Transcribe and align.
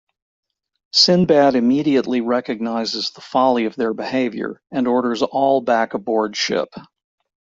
Sinbad 0.93 1.53
immediately 1.55 2.21
recognizes 2.21 3.11
the 3.11 3.21
folly 3.21 3.65
of 3.65 3.75
their 3.75 3.93
behavior 3.93 4.59
and 4.71 4.87
orders 4.87 5.21
all 5.21 5.61
back 5.61 5.93
aboard 5.93 6.35
ship. 6.35 6.73